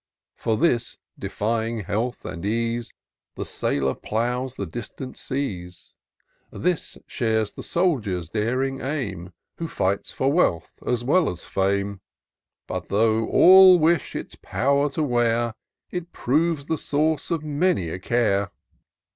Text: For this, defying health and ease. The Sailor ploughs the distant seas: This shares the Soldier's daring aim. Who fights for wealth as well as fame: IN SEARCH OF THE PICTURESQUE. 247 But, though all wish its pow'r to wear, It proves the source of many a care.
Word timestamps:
For 0.35 0.57
this, 0.57 0.97
defying 1.19 1.81
health 1.81 2.25
and 2.25 2.43
ease. 2.43 2.91
The 3.35 3.45
Sailor 3.45 3.93
ploughs 3.93 4.55
the 4.55 4.65
distant 4.65 5.15
seas: 5.15 5.93
This 6.49 6.97
shares 7.05 7.51
the 7.51 7.61
Soldier's 7.61 8.27
daring 8.27 8.81
aim. 8.81 9.31
Who 9.57 9.67
fights 9.67 10.11
for 10.11 10.31
wealth 10.31 10.81
as 10.87 11.03
well 11.03 11.29
as 11.29 11.45
fame: 11.45 11.67
IN 11.67 11.93
SEARCH 11.93 11.97
OF 11.99 12.67
THE 12.87 12.95
PICTURESQUE. 12.95 13.25
247 13.29 13.29
But, 13.31 13.33
though 13.37 13.39
all 13.41 13.77
wish 13.77 14.15
its 14.15 14.35
pow'r 14.41 14.89
to 14.93 15.03
wear, 15.03 15.53
It 15.91 16.11
proves 16.11 16.65
the 16.65 16.79
source 16.79 17.29
of 17.29 17.43
many 17.43 17.89
a 17.89 17.99
care. 17.99 18.49